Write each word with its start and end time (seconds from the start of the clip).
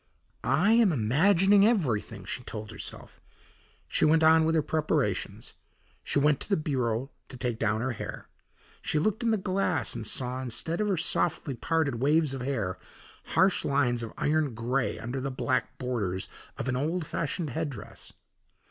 "I 0.43 0.71
am 0.71 0.91
imagining 0.91 1.63
everything," 1.67 2.25
she 2.25 2.41
told 2.43 2.71
herself. 2.71 3.21
She 3.87 4.03
went 4.03 4.23
on 4.23 4.45
with 4.45 4.55
her 4.55 4.63
preparations; 4.63 5.53
she 6.03 6.17
went 6.17 6.39
to 6.39 6.49
the 6.49 6.57
bureau 6.57 7.11
to 7.29 7.37
take 7.37 7.59
down 7.59 7.81
her 7.81 7.91
hair. 7.91 8.27
She 8.81 8.97
looked 8.97 9.21
in 9.21 9.29
the 9.29 9.37
glass 9.37 9.93
and 9.93 10.07
saw, 10.07 10.41
instead 10.41 10.81
of 10.81 10.87
her 10.87 10.97
softly 10.97 11.53
parted 11.53 12.01
waves 12.01 12.33
of 12.33 12.41
hair, 12.41 12.79
harsh 13.25 13.63
lines 13.63 14.01
of 14.01 14.11
iron 14.17 14.55
gray 14.55 14.97
under 14.97 15.21
the 15.21 15.29
black 15.29 15.77
borders 15.77 16.27
of 16.57 16.67
an 16.67 16.75
old 16.75 17.05
fashioned 17.05 17.51
head 17.51 17.69
dress. 17.69 18.11